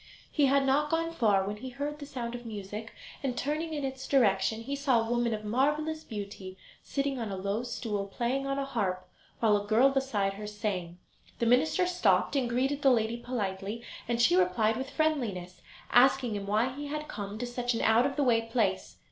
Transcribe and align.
He 0.31 0.47
had 0.47 0.65
not 0.65 0.89
gone 0.89 1.11
far, 1.11 1.45
when 1.45 1.57
he 1.57 1.69
heard 1.69 1.99
the 1.99 2.07
sound 2.07 2.33
of 2.33 2.43
music, 2.43 2.91
and, 3.21 3.37
turning 3.37 3.71
in 3.75 3.83
its 3.85 4.07
direction, 4.07 4.63
he 4.63 4.75
saw 4.75 4.99
a 4.99 5.07
woman 5.11 5.31
of 5.31 5.45
marvellous 5.45 6.03
beauty 6.03 6.57
sitting 6.81 7.19
on 7.19 7.29
a 7.29 7.35
low 7.37 7.61
stool 7.61 8.07
playing 8.07 8.47
on 8.47 8.57
a 8.57 8.65
harp, 8.65 9.07
while 9.41 9.55
a 9.55 9.67
girl 9.67 9.91
beside 9.91 10.33
her 10.33 10.47
sang. 10.47 10.97
The 11.37 11.45
minister 11.45 11.85
stopped 11.85 12.35
and 12.35 12.49
greeted 12.49 12.81
the 12.81 12.89
lady 12.89 13.17
politely, 13.17 13.83
and 14.07 14.19
she 14.19 14.35
replied 14.35 14.75
with 14.75 14.89
friendliness, 14.89 15.61
asking 15.91 16.35
him 16.35 16.47
why 16.47 16.73
he 16.73 16.87
had 16.87 17.07
come 17.07 17.37
to 17.37 17.45
such 17.45 17.75
an 17.75 17.81
out 17.81 18.07
of 18.07 18.15
the 18.15 18.23
way 18.23 18.41
place. 18.41 18.97